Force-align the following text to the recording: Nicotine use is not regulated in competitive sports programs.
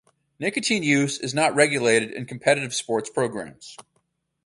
Nicotine 0.39 0.81
use 0.81 1.19
is 1.19 1.31
not 1.35 1.53
regulated 1.53 2.09
in 2.11 2.25
competitive 2.25 2.73
sports 2.73 3.11
programs. 3.11 3.77